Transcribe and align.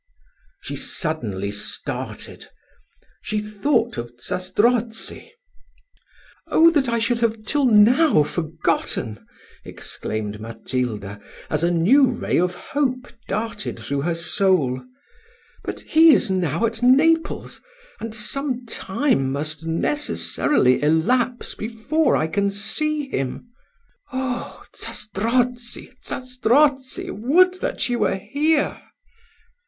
She 0.61 0.75
suddenly 0.77 1.51
started 1.51 2.47
she 3.21 3.39
thought 3.39 3.99
of 3.99 4.11
Zastrozzi. 4.19 5.31
"Oh! 6.47 6.71
that 6.71 6.89
I 6.89 6.97
should 6.97 7.19
have 7.19 7.43
till 7.43 7.65
now 7.65 8.23
forgotten 8.23 9.13
Zastrozzi," 9.17 9.25
exclaimed 9.63 10.41
Matilda, 10.41 11.21
as 11.51 11.63
a 11.63 11.69
new 11.69 12.09
ray 12.09 12.39
of 12.39 12.55
hope 12.55 13.11
darted 13.27 13.77
through 13.77 14.01
her 14.01 14.15
soul. 14.15 14.81
"But 15.63 15.81
he 15.81 16.15
is 16.15 16.31
now 16.31 16.65
at 16.65 16.81
Naples, 16.81 17.61
and 17.99 18.15
some 18.15 18.65
time 18.65 19.31
must 19.31 19.63
necessarily 19.65 20.81
elapse 20.81 21.53
before 21.53 22.15
I 22.17 22.25
can 22.25 22.49
see 22.49 23.07
him. 23.07 23.49
"Oh, 24.11 24.65
Zastrozzi, 24.75 25.91
Zastrozzi! 26.03 27.11
would 27.11 27.61
that 27.61 27.87
you 27.87 27.99
were 27.99 28.15
here!" 28.15 28.81